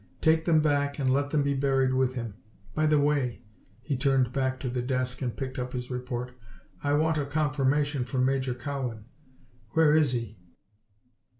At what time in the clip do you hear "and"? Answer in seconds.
0.97-1.13, 5.21-5.37